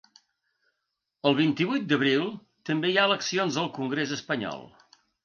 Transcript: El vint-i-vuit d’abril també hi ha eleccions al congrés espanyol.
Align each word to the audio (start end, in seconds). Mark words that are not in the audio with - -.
El 1.31 1.35
vint-i-vuit 1.39 1.85
d’abril 1.91 2.25
també 2.71 2.91
hi 2.93 2.97
ha 2.97 3.05
eleccions 3.11 3.59
al 3.65 3.71
congrés 3.77 4.15
espanyol. 4.17 4.65